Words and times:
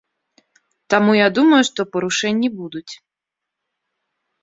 Таму 0.93 1.11
я 1.17 1.27
думаю, 1.39 1.61
што 1.69 1.87
парушэнні 1.93 2.53
будуць. 2.59 2.93